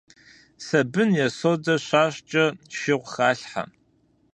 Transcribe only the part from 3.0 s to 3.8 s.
халъхьэ.